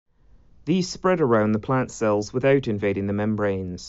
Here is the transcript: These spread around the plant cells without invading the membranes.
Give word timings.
These 0.65 0.89
spread 0.89 1.21
around 1.21 1.51
the 1.51 1.59
plant 1.59 1.91
cells 1.91 2.33
without 2.33 2.67
invading 2.67 3.05
the 3.05 3.13
membranes. 3.13 3.79